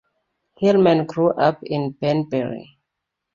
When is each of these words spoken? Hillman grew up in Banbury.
Hillman 0.57 1.05
grew 1.05 1.29
up 1.33 1.59
in 1.61 1.91
Banbury. 1.91 2.79